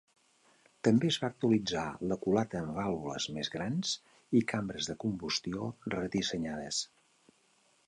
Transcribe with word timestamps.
També 0.85 1.09
es 1.11 1.17
va 1.23 1.27
actualitzar 1.31 1.83
la 2.11 2.17
culata 2.23 2.61
amb 2.61 2.79
vàlvules 2.79 3.29
més 3.37 3.53
grans 3.57 3.93
i 4.41 4.43
cambres 4.55 4.91
de 4.93 4.99
combustió 5.07 5.71
redissenyades. 5.99 6.83